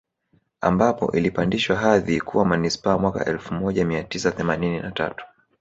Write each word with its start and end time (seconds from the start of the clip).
Ambayo 0.61 1.11
ilipandishwa 1.11 1.75
hadhi 1.75 2.21
kuwa 2.21 2.45
Manispaa 2.45 2.97
mwaka 2.97 3.25
elfu 3.25 3.53
moja 3.53 3.85
mia 3.85 4.03
tisa 4.03 4.31
themanini 4.31 4.79
na 4.79 4.91
tatu 4.91 5.25